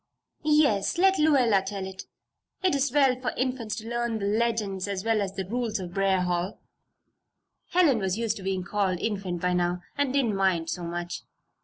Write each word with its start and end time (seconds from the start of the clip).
"Yes! 0.43 0.97
let 0.97 1.19
Lluella 1.19 1.61
tell 1.63 1.85
it. 1.85 2.05
It 2.63 2.73
is 2.73 2.91
well 2.91 3.21
for 3.21 3.29
Infants 3.37 3.75
to 3.75 3.87
learn 3.87 4.17
the 4.17 4.25
legends 4.25 4.87
as 4.87 5.05
well 5.05 5.21
as 5.21 5.35
the 5.35 5.45
rules 5.45 5.79
of 5.79 5.93
Briarwood 5.93 6.25
Hall." 6.25 6.61
Helen 7.69 7.99
was 7.99 8.17
used 8.17 8.37
to 8.37 8.41
being 8.41 8.63
called 8.63 8.99
"Infant" 8.99 9.39
by 9.43 9.53
now 9.53 9.83
and 9.95 10.11
didn't 10.11 10.35
mind 10.35 10.71
so 10.71 10.81
much. 10.85 11.21